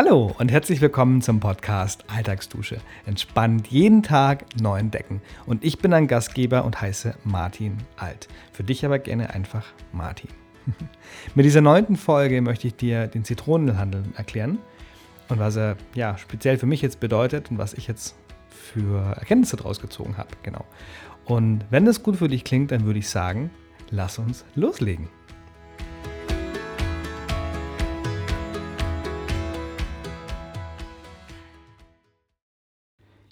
Hallo 0.00 0.32
und 0.38 0.52
herzlich 0.52 0.80
willkommen 0.80 1.22
zum 1.22 1.40
Podcast 1.40 2.04
Alltagsdusche. 2.06 2.78
Entspannt 3.04 3.66
jeden 3.66 4.04
Tag 4.04 4.44
neu 4.62 4.78
entdecken. 4.78 5.20
Und 5.44 5.64
ich 5.64 5.80
bin 5.80 5.90
dein 5.90 6.06
Gastgeber 6.06 6.64
und 6.64 6.80
heiße 6.80 7.16
Martin 7.24 7.78
Alt. 7.96 8.28
Für 8.52 8.62
dich 8.62 8.84
aber 8.84 9.00
gerne 9.00 9.34
einfach 9.34 9.66
Martin. 9.92 10.30
Mit 11.34 11.46
dieser 11.46 11.62
neunten 11.62 11.96
Folge 11.96 12.40
möchte 12.42 12.68
ich 12.68 12.76
dir 12.76 13.08
den 13.08 13.24
Zitronenhandel 13.24 14.04
erklären 14.14 14.58
und 15.30 15.40
was 15.40 15.56
er 15.56 15.76
ja 15.96 16.16
speziell 16.16 16.58
für 16.58 16.66
mich 16.66 16.80
jetzt 16.80 17.00
bedeutet 17.00 17.50
und 17.50 17.58
was 17.58 17.74
ich 17.74 17.88
jetzt 17.88 18.14
für 18.50 19.16
Erkenntnisse 19.16 19.56
daraus 19.56 19.80
gezogen 19.80 20.16
habe. 20.16 20.30
Genau. 20.44 20.64
Und 21.24 21.64
wenn 21.70 21.84
das 21.84 22.04
gut 22.04 22.14
für 22.14 22.28
dich 22.28 22.44
klingt, 22.44 22.70
dann 22.70 22.84
würde 22.84 23.00
ich 23.00 23.08
sagen, 23.08 23.50
lass 23.90 24.20
uns 24.20 24.44
loslegen. 24.54 25.08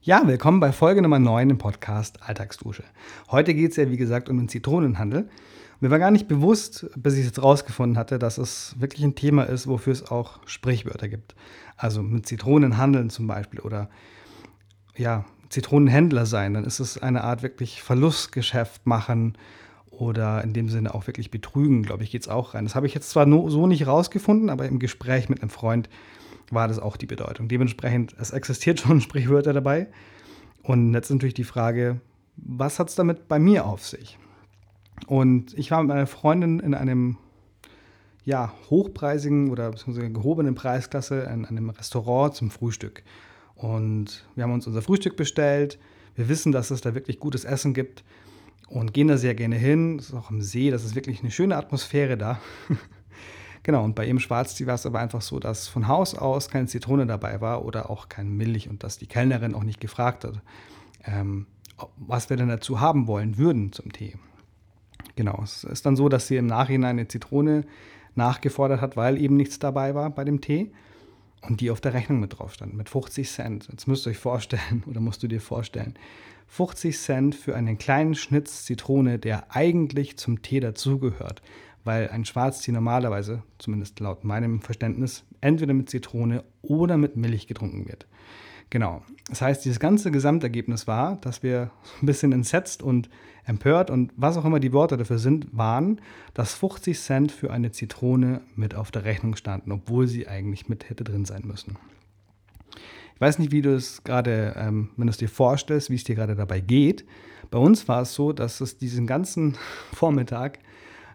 Ja, 0.06 0.23
willkommen 0.24 0.60
bei 0.60 0.70
Folge 0.70 1.02
Nummer 1.02 1.19
9 1.19 1.51
im 1.51 1.59
Podcast 1.59 2.23
Alltagsdusche. 2.23 2.84
Heute 3.28 3.55
geht 3.55 3.73
es 3.73 3.77
ja, 3.77 3.91
wie 3.91 3.97
gesagt, 3.97 4.28
um 4.28 4.37
den 4.37 4.48
Zitronenhandel. 4.48 5.28
Mir 5.80 5.91
war 5.91 5.98
gar 5.98 6.12
nicht 6.12 6.28
bewusst, 6.28 6.87
bis 6.95 7.14
ich 7.14 7.23
es 7.23 7.27
jetzt 7.27 7.42
rausgefunden 7.42 7.98
hatte, 7.98 8.20
dass 8.20 8.38
es 8.38 8.77
wirklich 8.78 9.02
ein 9.02 9.16
Thema 9.16 9.42
ist, 9.42 9.66
wofür 9.66 9.92
es 9.92 10.09
auch 10.09 10.38
Sprichwörter 10.47 11.09
gibt. 11.09 11.34
Also 11.77 12.05
mit 12.05 12.24
Zitronen 12.24 12.77
handeln 12.77 13.11
zum 13.11 13.27
Beispiel 13.27 13.59
oder 13.59 13.91
ja, 14.97 15.24
Zitronenhändler 15.48 16.25
sein, 16.25 16.55
dann 16.55 16.62
ist 16.62 16.78
es 16.78 17.02
eine 17.02 17.25
Art 17.25 17.42
wirklich 17.42 17.83
Verlustgeschäft 17.83 18.86
machen 18.86 19.36
oder 19.91 20.45
in 20.45 20.52
dem 20.52 20.69
Sinne 20.69 20.95
auch 20.95 21.09
wirklich 21.09 21.33
betrügen, 21.33 21.83
glaube 21.83 22.05
ich, 22.05 22.12
geht 22.12 22.23
es 22.23 22.28
auch 22.28 22.55
rein. 22.55 22.64
Das 22.64 22.77
habe 22.77 22.86
ich 22.86 22.95
jetzt 22.95 23.11
zwar 23.11 23.27
so 23.50 23.67
nicht 23.67 23.89
rausgefunden, 23.89 24.50
aber 24.50 24.67
im 24.67 24.78
Gespräch 24.78 25.28
mit 25.28 25.42
einem 25.42 25.50
Freund 25.50 25.89
war 26.50 26.69
das 26.69 26.78
auch 26.78 26.97
die 26.97 27.06
Bedeutung. 27.06 27.48
Dementsprechend, 27.48 28.14
es 28.19 28.30
existiert 28.30 28.80
schon 28.80 29.00
Sprichwörter 29.02 29.52
dabei. 29.52 29.89
Und 30.62 30.94
jetzt 30.94 31.11
natürlich 31.11 31.34
die 31.34 31.44
Frage, 31.44 32.00
was 32.36 32.78
hat 32.78 32.89
es 32.89 32.94
damit 32.94 33.28
bei 33.28 33.39
mir 33.39 33.66
auf 33.66 33.84
sich? 33.84 34.19
Und 35.06 35.56
ich 35.58 35.70
war 35.70 35.83
mit 35.83 35.89
meiner 35.89 36.06
Freundin 36.06 36.61
in 36.61 36.74
einem 36.74 37.19
ja, 38.24 38.52
hochpreisigen 38.70 39.50
oder 39.50 39.70
beziehungsweise 39.70 40.11
gehobenen 40.11 40.56
Preisklasse 40.56 41.20
in 41.33 41.44
einem 41.44 41.70
Restaurant 41.70 42.34
zum 42.34 42.50
Frühstück. 42.50 43.05
Und 43.55 44.27
wir 44.34 44.44
haben 44.44 44.52
uns 44.52 44.67
unser 44.67 44.83
Frühstück 44.83 45.17
bestellt. 45.17 45.78
Wir 46.17 46.28
wissen, 46.28 46.50
dass 46.50 46.70
es 46.70 46.80
da 46.80 46.94
wirklich 46.94 47.20
gutes 47.20 47.44
Essen 47.44 47.72
gibt 47.72 48.02
und 48.69 48.92
gehen 48.92 49.08
da 49.08 49.17
sehr 49.17 49.34
gerne 49.34 49.56
hin. 49.56 49.98
Es 49.98 50.08
ist 50.08 50.14
auch 50.14 50.30
am 50.30 50.42
See, 50.42 50.70
das 50.70 50.84
ist 50.84 50.97
wirklich 50.97 51.20
eine 51.20 51.30
schöne 51.30 51.56
Atmosphäre 51.56 52.17
da. 52.17 52.41
Genau, 53.67 53.83
und 53.83 53.97
bei 53.97 54.06
ihm 54.06 54.20
Schwarztee 54.20 54.69
war 54.69 54.77
es 54.77 54.86
aber 54.86 55.00
einfach 55.00 55.22
so, 55.22 55.41
dass 55.41 55.67
von 55.67 55.89
Haus 55.89 56.14
aus 56.14 56.48
keine 56.48 56.69
Zitrone 56.69 57.05
dabei 57.05 57.41
war 57.41 57.64
oder 57.64 57.91
auch 57.91 58.08
kein 58.08 58.31
Milch 58.36 58.69
und 58.69 58.84
dass 58.84 58.97
die 58.97 59.08
Kellnerin 59.08 59.56
auch 59.56 59.64
nicht 59.64 59.81
gefragt 59.81 60.23
hat, 60.23 60.41
ähm, 61.05 61.48
was 61.97 62.31
wir 62.31 62.36
denn 62.36 62.47
dazu 62.47 62.81
haben 62.81 63.08
wollen 63.08 63.39
würden 63.39 63.73
zum 63.73 63.91
Tee. 63.91 64.14
Genau, 65.17 65.41
es 65.42 65.64
ist 65.64 65.84
dann 65.84 65.97
so, 65.97 66.08
dass 66.08 66.28
sie 66.28 66.36
im 66.36 66.47
Nachhinein 66.47 66.91
eine 66.91 67.08
Zitrone 67.08 67.64
nachgefordert 68.14 68.81
hat, 68.81 68.97
weil 68.97 69.20
eben 69.20 69.34
nichts 69.34 69.58
dabei 69.58 69.97
war 69.97 70.11
bei 70.11 70.23
dem 70.23 70.41
Tee 70.41 70.70
und 71.42 71.61
die 71.61 71.73
auf 71.73 71.80
der 71.80 71.92
Rechnung 71.92 72.20
mit 72.20 72.39
drauf 72.39 72.55
stand, 72.55 72.73
mit 72.75 72.89
50 72.89 73.28
Cent. 73.28 73.69
Jetzt 73.69 73.89
müsst 73.89 74.06
ihr 74.06 74.11
euch 74.11 74.19
vorstellen 74.19 74.84
oder 74.86 75.01
musst 75.01 75.25
du 75.25 75.27
dir 75.27 75.41
vorstellen, 75.41 75.95
50 76.47 76.97
Cent 76.97 77.34
für 77.34 77.56
einen 77.56 77.78
kleinen 77.78 78.14
Schnitz 78.14 78.64
Zitrone, 78.64 79.19
der 79.19 79.56
eigentlich 79.56 80.17
zum 80.19 80.41
Tee 80.41 80.61
dazugehört 80.61 81.42
weil 81.87 82.09
ein 82.09 82.25
Schwarztee 82.25 82.73
normalerweise, 82.73 83.42
zumindest 83.59 84.01
laut 84.01 84.25
meinem 84.25 84.61
Verständnis, 84.61 85.25
entweder 85.41 85.73
mit 85.73 85.89
Zitrone 85.89 86.45
oder 86.63 86.97
mit 86.97 87.17
Milch 87.17 87.47
getrunken 87.47 87.89
wird. 87.89 88.07
Genau. 88.70 89.02
Das 89.29 89.41
heißt, 89.41 89.64
dieses 89.64 89.79
ganze 89.79 90.11
Gesamtergebnis 90.11 90.86
war, 90.86 91.17
dass 91.20 91.42
wir 91.42 91.70
ein 92.02 92.07
bisschen 92.07 92.33
entsetzt 92.33 92.83
und 92.83 93.08
empört 93.45 93.91
und 93.91 94.13
was 94.17 94.36
auch 94.36 94.45
immer 94.45 94.58
die 94.58 94.73
Worte 94.73 94.96
dafür 94.96 95.19
sind, 95.19 95.46
waren, 95.57 96.01
dass 96.35 96.55
50 96.55 96.98
Cent 96.98 97.33
für 97.33 97.52
eine 97.52 97.70
Zitrone 97.70 98.41
mit 98.57 98.75
auf 98.75 98.91
der 98.91 99.05
Rechnung 99.05 99.36
standen, 99.36 99.70
obwohl 99.70 100.08
sie 100.08 100.27
eigentlich 100.27 100.69
mit 100.69 100.91
hätte 100.91 101.05
drin 101.05 101.25
sein 101.25 101.42
müssen. 101.45 101.77
Ich 103.14 103.20
weiß 103.20 103.39
nicht, 103.39 103.52
wie 103.52 103.63
du 103.63 103.75
es 103.75 104.02
gerade, 104.02 104.55
ähm, 104.58 104.91
wenn 104.96 105.07
du 105.07 105.11
es 105.11 105.17
dir 105.17 105.29
vorstellst, 105.29 105.89
wie 105.89 105.95
es 105.95 106.05
dir 106.05 106.17
gerade 106.17 106.35
dabei 106.35 106.61
geht. 106.61 107.07
Bei 107.51 107.58
uns 107.58 107.86
war 107.89 108.02
es 108.02 108.14
so, 108.14 108.33
dass 108.33 108.61
es 108.61 108.79
diesen 108.79 109.07
ganzen 109.07 109.57
Vormittag 109.92 110.58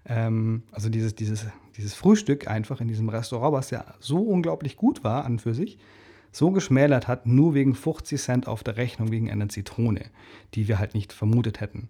ähm, 0.05 0.63
also 0.71 0.89
dieses, 0.89 1.15
dieses, 1.15 1.45
dieses 1.77 1.93
Frühstück 1.93 2.47
einfach 2.47 2.81
in 2.81 2.87
diesem 2.87 3.09
Restaurant, 3.09 3.53
was 3.53 3.69
ja 3.69 3.85
so 3.99 4.19
unglaublich 4.19 4.77
gut 4.77 5.03
war 5.03 5.25
an 5.25 5.39
für 5.39 5.53
sich, 5.53 5.77
so 6.31 6.51
geschmälert 6.51 7.07
hat, 7.07 7.25
nur 7.25 7.53
wegen 7.53 7.75
50 7.75 8.19
Cent 8.19 8.47
auf 8.47 8.63
der 8.63 8.77
Rechnung, 8.77 9.11
wegen 9.11 9.29
einer 9.29 9.49
Zitrone, 9.49 10.05
die 10.53 10.67
wir 10.67 10.79
halt 10.79 10.93
nicht 10.93 11.13
vermutet 11.13 11.59
hätten. 11.59 11.89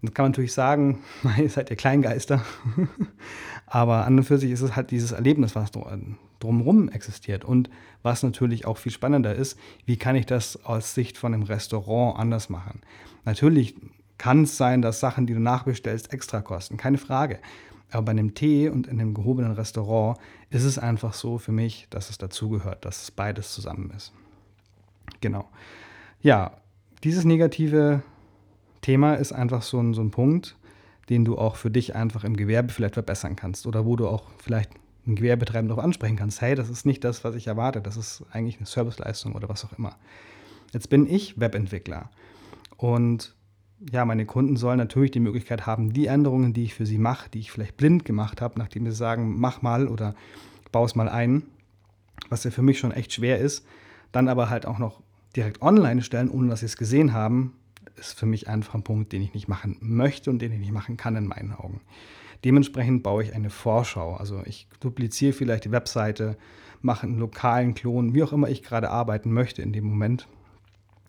Und 0.00 0.14
kann 0.14 0.24
man 0.24 0.32
natürlich 0.32 0.52
sagen, 0.52 1.00
ihr 1.38 1.48
seid 1.48 1.70
ja 1.70 1.76
Kleingeister, 1.76 2.44
aber 3.66 4.04
an 4.06 4.18
und 4.18 4.24
für 4.24 4.38
sich 4.38 4.50
ist 4.50 4.62
es 4.62 4.74
halt 4.74 4.90
dieses 4.90 5.12
Erlebnis, 5.12 5.54
was 5.54 5.70
drumherum 6.40 6.88
existiert 6.88 7.44
und 7.44 7.70
was 8.02 8.22
natürlich 8.22 8.66
auch 8.66 8.78
viel 8.78 8.92
spannender 8.92 9.34
ist, 9.34 9.58
wie 9.86 9.96
kann 9.96 10.16
ich 10.16 10.26
das 10.26 10.64
aus 10.64 10.94
Sicht 10.94 11.18
von 11.18 11.34
einem 11.34 11.44
Restaurant 11.44 12.18
anders 12.18 12.48
machen. 12.48 12.80
Natürlich 13.24 13.76
kann 14.22 14.44
es 14.44 14.56
sein, 14.56 14.82
dass 14.82 15.00
Sachen, 15.00 15.26
die 15.26 15.34
du 15.34 15.40
nachbestellst, 15.40 16.12
extra 16.12 16.42
kosten, 16.42 16.76
keine 16.76 16.96
Frage. 16.96 17.40
Aber 17.90 18.02
bei 18.02 18.12
einem 18.12 18.34
Tee 18.34 18.68
und 18.68 18.86
in 18.86 19.00
einem 19.00 19.14
gehobenen 19.14 19.50
Restaurant 19.50 20.16
ist 20.48 20.62
es 20.62 20.78
einfach 20.78 21.12
so 21.12 21.38
für 21.38 21.50
mich, 21.50 21.88
dass 21.90 22.08
es 22.08 22.18
dazugehört, 22.18 22.84
dass 22.84 23.02
es 23.02 23.10
beides 23.10 23.52
zusammen 23.52 23.92
ist. 23.96 24.12
Genau. 25.20 25.48
Ja, 26.20 26.52
dieses 27.02 27.24
negative 27.24 28.04
Thema 28.80 29.14
ist 29.14 29.32
einfach 29.32 29.62
so 29.62 29.80
ein, 29.80 29.92
so 29.92 30.02
ein 30.02 30.12
Punkt, 30.12 30.56
den 31.08 31.24
du 31.24 31.36
auch 31.36 31.56
für 31.56 31.72
dich 31.72 31.96
einfach 31.96 32.22
im 32.22 32.36
Gewerbe 32.36 32.72
vielleicht 32.72 32.94
verbessern 32.94 33.34
kannst 33.34 33.66
oder 33.66 33.84
wo 33.86 33.96
du 33.96 34.06
auch 34.06 34.30
vielleicht 34.38 34.70
einen 35.04 35.16
Gewerbetreibenden 35.16 35.70
darauf 35.70 35.84
ansprechen 35.84 36.14
kannst, 36.14 36.40
hey, 36.40 36.54
das 36.54 36.70
ist 36.70 36.86
nicht 36.86 37.02
das, 37.02 37.24
was 37.24 37.34
ich 37.34 37.48
erwarte, 37.48 37.82
das 37.82 37.96
ist 37.96 38.24
eigentlich 38.30 38.58
eine 38.58 38.66
Serviceleistung 38.66 39.32
oder 39.32 39.48
was 39.48 39.64
auch 39.64 39.76
immer. 39.76 39.96
Jetzt 40.72 40.90
bin 40.90 41.12
ich 41.12 41.40
Webentwickler 41.40 42.08
und 42.76 43.34
ja, 43.90 44.04
meine 44.04 44.26
Kunden 44.26 44.56
sollen 44.56 44.78
natürlich 44.78 45.10
die 45.10 45.20
Möglichkeit 45.20 45.66
haben, 45.66 45.92
die 45.92 46.06
Änderungen, 46.06 46.52
die 46.52 46.64
ich 46.64 46.74
für 46.74 46.86
sie 46.86 46.98
mache, 46.98 47.28
die 47.30 47.40
ich 47.40 47.50
vielleicht 47.50 47.76
blind 47.76 48.04
gemacht 48.04 48.40
habe, 48.40 48.58
nachdem 48.58 48.84
sie 48.86 48.92
sagen, 48.92 49.38
mach 49.38 49.62
mal 49.62 49.88
oder 49.88 50.14
baue 50.70 50.86
es 50.86 50.94
mal 50.94 51.08
ein, 51.08 51.42
was 52.28 52.44
ja 52.44 52.50
für 52.50 52.62
mich 52.62 52.78
schon 52.78 52.92
echt 52.92 53.12
schwer 53.12 53.38
ist, 53.38 53.66
dann 54.12 54.28
aber 54.28 54.50
halt 54.50 54.66
auch 54.66 54.78
noch 54.78 55.02
direkt 55.34 55.62
online 55.62 56.02
stellen, 56.02 56.30
ohne 56.30 56.48
dass 56.48 56.60
sie 56.60 56.66
es 56.66 56.76
gesehen 56.76 57.12
haben, 57.12 57.54
ist 57.96 58.18
für 58.18 58.26
mich 58.26 58.48
einfach 58.48 58.74
ein 58.74 58.84
Punkt, 58.84 59.12
den 59.12 59.22
ich 59.22 59.34
nicht 59.34 59.48
machen 59.48 59.76
möchte 59.80 60.30
und 60.30 60.40
den 60.40 60.52
ich 60.52 60.60
nicht 60.60 60.72
machen 60.72 60.96
kann 60.96 61.16
in 61.16 61.26
meinen 61.26 61.52
Augen. 61.52 61.80
Dementsprechend 62.44 63.02
baue 63.02 63.22
ich 63.22 63.34
eine 63.34 63.50
Vorschau. 63.50 64.14
Also 64.14 64.42
ich 64.44 64.66
dupliziere 64.80 65.32
vielleicht 65.32 65.64
die 65.64 65.70
Webseite, 65.70 66.36
mache 66.80 67.06
einen 67.06 67.18
lokalen 67.18 67.74
Klon, 67.74 68.14
wie 68.14 68.22
auch 68.22 68.32
immer 68.32 68.48
ich 68.48 68.62
gerade 68.62 68.90
arbeiten 68.90 69.32
möchte 69.32 69.62
in 69.62 69.72
dem 69.72 69.84
Moment, 69.84 70.26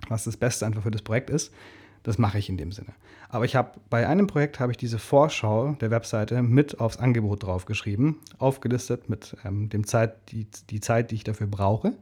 was 0.10 0.26
das 0.26 0.38
Beste 0.38 0.66
einfach 0.66 0.84
für 0.84 0.92
das 0.92 1.02
Projekt 1.02 1.30
ist 1.30 1.54
das 2.04 2.18
mache 2.18 2.38
ich 2.38 2.50
in 2.50 2.58
dem 2.58 2.72
Sinne. 2.72 2.94
Aber 3.30 3.46
ich 3.46 3.56
habe 3.56 3.80
bei 3.90 4.08
einem 4.08 4.28
Projekt 4.28 4.60
habe 4.60 4.72
ich 4.72 4.78
diese 4.78 5.00
Vorschau 5.00 5.76
der 5.80 5.90
Webseite 5.90 6.44
mit 6.44 6.80
aufs 6.80 6.98
Angebot 6.98 7.44
draufgeschrieben, 7.44 8.18
aufgelistet 8.38 9.10
mit 9.10 9.36
ähm, 9.44 9.70
dem 9.70 9.88
Zeit, 9.88 10.32
die, 10.32 10.48
die 10.70 10.82
Zeit, 10.82 11.12
die 11.12 11.16
ich 11.16 11.24
dafür 11.24 11.48
brauche 11.48 11.94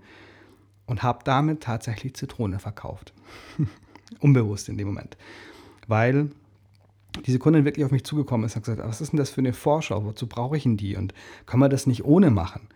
und 0.88 1.04
habe 1.04 1.20
damit 1.24 1.62
tatsächlich 1.62 2.16
Zitrone 2.16 2.60
verkauft. 2.60 3.14
Unbewusst 4.20 4.68
in 4.68 4.78
dem 4.78 4.88
Moment. 4.88 5.16
Weil 5.88 6.32
diese 7.26 7.40
Kundin 7.40 7.66
wirklich 7.66 7.86
auf 7.86 7.92
mich 7.92 8.04
zugekommen 8.04 8.46
ist 8.46 8.56
und 8.56 8.66
gesagt, 8.66 8.82
was 8.86 9.02
ist 9.02 9.12
denn 9.14 9.18
das 9.18 9.30
für 9.30 9.42
eine 9.42 9.54
Vorschau? 9.54 10.04
Wozu 10.06 10.28
brauche 10.28 10.58
ich 10.58 10.64
denn 10.64 10.78
die? 10.78 10.96
Und 10.96 11.14
können 11.46 11.62
wir 11.62 11.70
das 11.70 11.88
nicht 11.88 12.06
ohne 12.06 12.30
machen? 12.30 12.68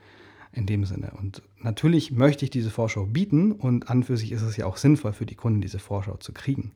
In 0.51 0.65
dem 0.65 0.85
Sinne. 0.85 1.11
Und 1.19 1.41
natürlich 1.59 2.11
möchte 2.11 2.45
ich 2.45 2.51
diese 2.51 2.69
Vorschau 2.69 3.05
bieten 3.05 3.51
und 3.51 3.89
an 3.89 4.03
für 4.03 4.15
sich 4.15 4.31
ist 4.31 4.41
es 4.41 4.55
ja 4.55 4.65
auch 4.65 4.77
sinnvoll 4.77 5.11
für 5.11 5.25
die 5.25 5.35
Kunden, 5.35 5.59
diese 5.59 5.79
Vorschau 5.79 6.15
zu 6.15 6.31
kriegen. 6.31 6.71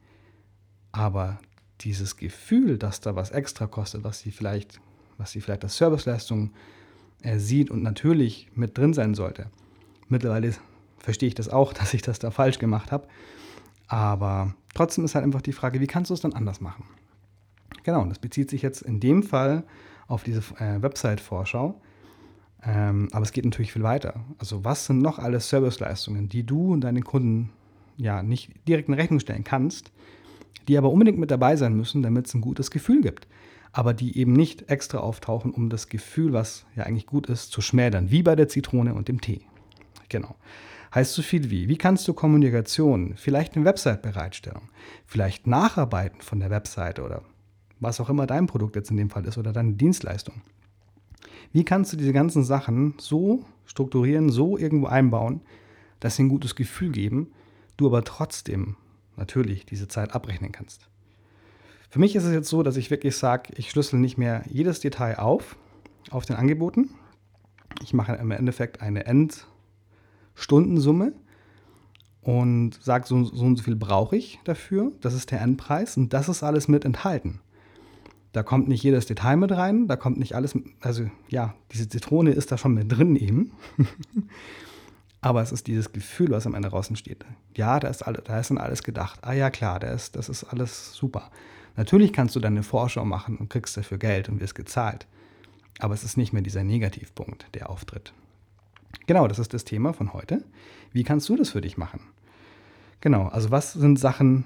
Aber 0.92 1.40
dieses 1.82 2.18
Gefühl, 2.18 2.78
dass 2.78 3.02
da 3.02 3.16
was 3.16 3.32
extra 3.32 3.68
kostet, 3.68 4.04
was 4.04 4.20
sie 4.20 4.32
vielleicht, 4.32 4.80
was 5.18 5.32
sie 5.32 5.42
vielleicht 5.42 5.64
als 5.64 5.78
Serviceleistung 5.78 6.52
äh, 7.22 7.38
sieht 7.40 7.72
und 7.72 7.84
natürlich 7.84 8.50
mit 8.54 8.78
drin 8.78 8.94
sein 8.94 9.14
sollte. 9.14 9.50
Mittlerweile 10.08 10.54
verstehe 10.98 11.28
ich 11.28 11.36
das 11.36 11.50
auch, 11.50 11.74
dass 11.80 11.94
ich 11.94 12.02
das 12.02 12.20
da 12.20 12.32
falsch 12.32 12.60
gemacht 12.60 12.92
habe. 12.92 13.08
Aber 13.88 14.54
trotzdem 14.74 15.06
ist 15.06 15.16
halt 15.16 15.26
einfach 15.26 15.42
die 15.42 15.54
Frage, 15.54 15.80
wie 15.80 15.88
kannst 15.88 16.10
du 16.10 16.14
es 16.14 16.22
dann 16.22 16.34
anders 16.34 16.62
machen? 16.62 16.86
Genau, 17.84 18.02
und 18.02 18.10
das 18.10 18.20
bezieht 18.20 18.50
sich 18.50 18.62
jetzt 18.62 18.82
in 18.82 19.00
dem 19.00 19.24
Fall 19.24 19.64
auf 20.08 20.24
diese 20.24 20.42
äh, 20.60 20.82
Website-Vorschau. 20.82 21.82
Ähm, 22.64 23.08
aber 23.12 23.24
es 23.24 23.32
geht 23.32 23.46
natürlich 23.46 23.72
viel 23.72 23.84
weiter. 23.84 24.26
Also 24.38 24.66
was 24.66 24.86
sind 24.86 25.00
noch 25.00 25.18
alle 25.18 25.40
Serviceleistungen, 25.40 26.28
die 26.28 26.46
du 26.46 26.74
und 26.74 26.82
deinen 26.82 27.04
Kunden 27.04 27.52
ja 27.96 28.22
nicht 28.22 28.52
direkt 28.68 28.90
in 28.90 28.96
Rechnung 28.96 29.20
stellen 29.20 29.44
kannst, 29.44 29.92
die 30.68 30.78
aber 30.78 30.92
unbedingt 30.92 31.18
mit 31.18 31.32
dabei 31.32 31.56
sein 31.56 31.76
müssen, 31.76 32.04
damit 32.04 32.28
es 32.28 32.34
ein 32.34 32.42
gutes 32.42 32.72
Gefühl 32.72 33.02
gibt. 33.02 33.28
Aber 33.72 33.94
die 33.94 34.18
eben 34.18 34.34
nicht 34.34 34.70
extra 34.70 35.00
auftauchen, 35.00 35.52
um 35.52 35.70
das 35.70 35.90
Gefühl, 35.90 36.34
was 36.34 36.66
ja 36.76 36.84
eigentlich 36.84 37.06
gut 37.06 37.28
ist, 37.28 37.52
zu 37.52 37.62
schmälern, 37.62 38.12
wie 38.12 38.24
bei 38.24 38.36
der 38.36 38.48
Zitrone 38.48 38.94
und 38.94 39.08
dem 39.08 39.22
Tee. 39.22 39.42
Genau. 40.10 40.36
Heißt 40.94 41.14
so 41.14 41.22
viel 41.22 41.52
wie, 41.52 41.70
wie 41.70 41.78
kannst 41.78 42.08
du 42.08 42.14
Kommunikation, 42.14 43.14
vielleicht 43.16 43.56
eine 43.56 43.66
Website-Bereitstellung, 43.66 44.70
vielleicht 45.06 45.46
Nacharbeiten 45.46 46.22
von 46.22 46.40
der 46.40 46.50
Website 46.50 47.00
oder 47.00 47.22
was 47.80 48.00
auch 48.02 48.10
immer 48.10 48.26
dein 48.26 48.48
Produkt 48.48 48.76
jetzt 48.76 48.90
in 48.90 48.98
dem 48.98 49.12
Fall 49.12 49.26
ist 49.26 49.38
oder 49.38 49.54
deine 49.54 49.74
Dienstleistung. 49.74 50.42
Wie 51.52 51.64
kannst 51.64 51.94
du 51.94 51.98
diese 51.98 52.14
ganzen 52.14 52.44
Sachen 52.44 52.96
so 52.98 53.46
strukturieren, 53.66 54.30
so 54.30 54.58
irgendwo 54.58 54.88
einbauen, 54.88 55.42
dass 56.00 56.16
sie 56.16 56.24
ein 56.24 56.30
gutes 56.30 56.56
Gefühl 56.56 56.92
geben, 56.92 57.32
du 57.78 57.88
aber 57.88 58.04
trotzdem 58.04 58.76
natürlich 59.20 59.66
diese 59.66 59.88
Zeit 59.88 60.14
abrechnen 60.14 60.52
kannst. 60.52 60.90
Für 61.90 62.00
mich 62.00 62.16
ist 62.16 62.24
es 62.24 62.34
jetzt 62.34 62.50
so, 62.50 62.64
dass 62.64 62.78
ich 62.78 62.92
wirklich 62.92 63.16
sage, 63.16 63.54
ich 63.56 63.70
schlüssel 63.70 64.00
nicht 64.00 64.18
mehr 64.18 64.44
jedes 64.48 64.80
Detail 64.80 65.20
auf, 65.20 65.56
auf 66.12 66.26
den 66.26 66.36
Angeboten. 66.36 66.90
Ich 67.84 67.94
mache 67.94 68.14
im 68.14 68.32
Endeffekt 68.32 68.82
eine 68.82 69.06
Endstundensumme 69.06 71.14
und 72.22 72.74
sage, 72.82 73.08
so, 73.08 73.24
so 73.24 73.46
und 73.46 73.58
so 73.58 73.64
viel 73.64 73.76
brauche 73.76 74.16
ich 74.16 74.40
dafür. 74.44 74.92
Das 75.02 75.14
ist 75.14 75.32
der 75.32 75.42
Endpreis 75.42 75.98
und 75.98 76.14
das 76.14 76.30
ist 76.30 76.44
alles 76.44 76.68
mit 76.68 76.86
enthalten. 76.86 77.42
Da 78.32 78.44
kommt 78.44 78.68
nicht 78.68 78.84
jedes 78.84 79.08
Detail 79.08 79.38
mit 79.38 79.52
rein, 79.52 79.88
da 79.88 79.96
kommt 79.96 80.20
nicht 80.20 80.36
alles, 80.36 80.56
also 80.82 81.10
ja, 81.30 81.56
diese 81.72 81.90
Zitrone 81.90 82.30
ist 82.32 82.52
da 82.52 82.60
schon 82.60 82.76
mit 82.76 82.92
drin 82.92 83.16
eben. 83.16 83.54
Aber 85.22 85.42
es 85.42 85.52
ist 85.52 85.68
dieses 85.68 85.92
Gefühl, 85.92 86.32
was 86.32 86.46
am 86.46 86.54
Ende 86.54 86.70
draußen 86.70 86.96
steht. 86.96 87.26
Ja, 87.56 87.80
da 87.80 87.90
ist, 87.90 88.04
alle, 88.04 88.22
da 88.22 88.40
ist 88.40 88.50
dann 88.50 88.58
alles 88.58 88.84
gedacht. 88.84 89.20
Ah 89.22 89.34
ja, 89.34 89.50
klar, 89.50 89.80
da 89.80 89.92
ist, 89.92 90.16
das 90.16 90.30
ist 90.30 90.46
alles 90.46 90.94
super. 90.94 91.30
Natürlich 91.76 92.14
kannst 92.14 92.36
du 92.36 92.40
deine 92.40 92.64
Vorschau 92.64 93.06
machen 93.06 93.38
und 93.38 93.50
kriegst 93.50 93.76
dafür 93.76 93.98
Geld 93.98 94.30
und 94.30 94.40
wirst 94.40 94.56
gezahlt. 94.56 95.08
Aber 95.80 95.94
es 95.94 96.04
ist 96.04 96.18
nicht 96.18 96.34
mehr 96.34 96.42
dieser 96.42 96.64
Negativpunkt, 96.64 97.48
der 97.54 97.70
auftritt. 97.70 98.14
Genau, 99.08 99.28
das 99.28 99.40
ist 99.40 99.54
das 99.54 99.66
Thema 99.66 99.94
von 99.94 100.14
heute. 100.14 100.44
Wie 100.92 101.04
kannst 101.04 101.28
du 101.30 101.36
das 101.36 101.50
für 101.50 101.62
dich 101.62 101.78
machen? 101.78 102.02
Genau, 103.02 103.28
also 103.28 103.52
was 103.52 103.74
sind 103.74 103.98
Sachen, 103.98 104.46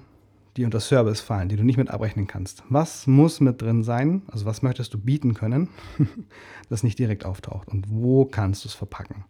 die 0.58 0.66
unter 0.66 0.80
Service 0.80 1.22
fallen, 1.22 1.50
die 1.50 1.56
du 1.56 1.64
nicht 1.64 1.78
mit 1.78 1.90
abrechnen 1.90 2.28
kannst? 2.28 2.64
Was 2.70 3.08
muss 3.08 3.40
mit 3.40 3.62
drin 3.62 3.84
sein? 3.84 4.22
Also 4.28 4.46
was 4.46 4.62
möchtest 4.62 4.94
du 4.94 5.00
bieten 5.00 5.34
können, 5.34 5.70
das 6.70 6.84
nicht 6.84 7.00
direkt 7.00 7.26
auftaucht? 7.26 7.68
Und 7.68 7.90
wo 7.90 8.26
kannst 8.26 8.64
du 8.64 8.68
es 8.68 8.76
verpacken? 8.76 9.26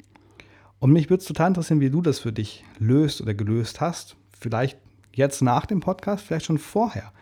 Und 0.84 0.92
mich 0.92 1.10
würde 1.10 1.22
es 1.22 1.28
total 1.28 1.48
interessieren, 1.48 1.80
wie 1.80 1.90
du 1.90 2.02
das 2.02 2.20
für 2.20 2.34
dich 2.34 2.66
löst 2.78 3.22
oder 3.22 3.34
gelöst 3.34 3.80
hast. 3.80 4.18
Vielleicht 4.38 4.78
jetzt 5.14 5.42
nach 5.42 5.66
dem 5.66 5.80
Podcast, 5.80 6.26
vielleicht 6.26 6.48
schon 6.48 6.58
vorher. 6.58 7.14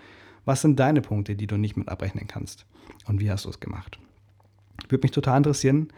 Was 0.46 0.63
sind 0.63 0.80
deine 0.80 1.02
Punkte, 1.02 1.36
die 1.36 1.46
du 1.46 1.58
nicht 1.58 1.78
mit 1.78 1.88
abrechnen 1.88 2.25
kannst? 2.25 2.66
Und 3.06 3.19
wie 3.19 3.30
hast 3.30 3.46
du 3.46 3.50
es 3.50 3.60
gemacht? 3.60 4.00
Würde 4.90 5.06
mich 5.06 5.12
total 5.12 5.38
interessieren. 5.38 5.90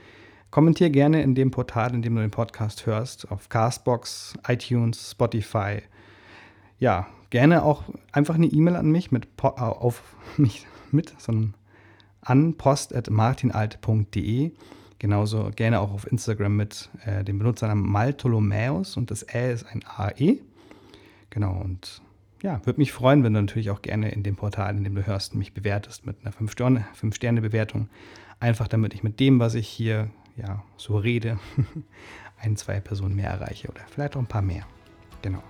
Kommentier 0.51 0.89
gerne 0.89 1.24
in 1.24 1.36
dem 1.36 1.51
Portal, 1.51 1.94
in 1.94 2.01
dem 2.01 2.15
du 2.15 2.21
den 2.21 2.31
Podcast 2.31 2.86
hörst, 2.86 3.31
auf 3.31 3.48
Castbox, 3.48 4.33
iTunes, 4.45 5.12
Spotify. 5.12 5.83
Ja, 6.80 7.07
gerne 7.30 7.63
auch 7.63 7.86
einfach 8.12 8.36
eine 8.36 8.48
E-Mail 8.48 8.75
an 8.75 8.92
mich 8.92 9.13
mit 9.13 9.30
äh, 9.42 9.48
auf 9.48 10.18
nicht 10.38 10.68
mit, 10.92 11.13
sondern 11.18 11.54
an 12.19 12.56
post.martinalt.de. 12.57 14.51
Genauso 15.03 15.51
gerne 15.53 15.81
auch 15.81 15.91
auf 15.91 16.09
Instagram 16.09 16.55
mit 16.55 16.89
äh, 17.03 17.25
dem 17.25 17.38
Benutzernamen 17.38 17.85
Maltolomäus 17.85 18.95
und 18.95 19.11
das 19.11 19.23
Ä 19.23 19.51
ist 19.51 19.65
ein 19.65 19.83
AE. 19.97 20.38
Genau, 21.29 21.59
und 21.59 22.01
ja, 22.41 22.65
würde 22.65 22.79
mich 22.79 22.94
freuen, 22.94 23.21
wenn 23.25 23.33
du 23.33 23.41
natürlich 23.41 23.69
auch 23.69 23.81
gerne 23.81 24.11
in 24.13 24.23
dem 24.23 24.38
Portal, 24.38 24.77
in 24.77 24.85
dem 24.85 24.95
du 24.95 25.05
hörst, 25.05 25.35
mich 25.35 25.53
bewertest 25.53 26.05
mit 26.05 26.15
einer 26.23 26.33
5-Sterne-Bewertung. 26.33 27.89
Einfach 28.39 28.69
damit 28.69 28.94
ich 28.94 29.03
mit 29.03 29.19
dem, 29.19 29.41
was 29.41 29.55
ich 29.55 29.67
hier 29.67 30.09
ja, 30.38 30.63
so 30.77 30.95
rede, 30.95 31.38
ein, 32.38 32.56
zwei 32.56 32.79
Personen 32.79 33.17
mehr 33.17 33.29
erreiche 33.29 33.67
oder 33.67 33.81
vielleicht 33.89 34.15
auch 34.15 34.21
ein 34.21 34.27
paar 34.27 34.41
mehr. 34.41 34.65
Genau. 35.21 35.44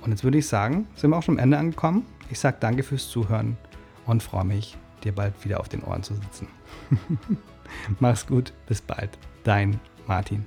Und 0.00 0.10
jetzt 0.10 0.24
würde 0.24 0.38
ich 0.38 0.46
sagen, 0.46 0.86
sind 0.94 1.10
wir 1.10 1.18
auch 1.18 1.22
schon 1.22 1.34
am 1.34 1.44
Ende 1.44 1.58
angekommen. 1.58 2.06
Ich 2.30 2.38
sage 2.38 2.56
danke 2.60 2.82
fürs 2.82 3.10
Zuhören 3.10 3.58
und 4.06 4.22
freue 4.22 4.46
mich, 4.46 4.78
dir 5.02 5.12
bald 5.12 5.44
wieder 5.44 5.60
auf 5.60 5.68
den 5.68 5.82
Ohren 5.82 6.02
zu 6.02 6.14
sitzen. 6.14 6.48
Mach's 8.00 8.26
gut, 8.26 8.52
bis 8.66 8.80
bald. 8.80 9.10
Dein 9.44 9.80
Martin. 10.06 10.46